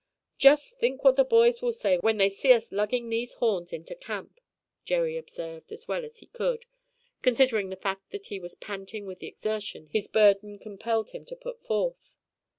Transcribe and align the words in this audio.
"Just 0.39 0.79
think 0.79 1.03
what 1.03 1.15
the 1.15 1.23
boys 1.23 1.61
will 1.61 1.71
say 1.73 1.99
when 1.99 2.17
they 2.17 2.27
see 2.27 2.53
us 2.53 2.71
lugging 2.71 3.07
these 3.09 3.33
horns 3.33 3.71
into 3.71 3.93
camp!" 3.93 4.39
Jerry 4.83 5.15
observed, 5.15 5.71
as 5.71 5.87
well 5.87 6.03
as 6.03 6.17
he 6.17 6.25
could, 6.25 6.65
considering 7.21 7.69
the 7.69 7.75
fact 7.75 8.09
that 8.09 8.25
he 8.25 8.39
was 8.39 8.55
panting 8.55 9.05
with 9.05 9.19
the 9.19 9.27
exertion 9.27 9.89
his 9.93 10.07
burden 10.07 10.57
compelled 10.57 11.11
him 11.11 11.23
to 11.25 11.35
put 11.35 11.61
forth. 11.61 12.17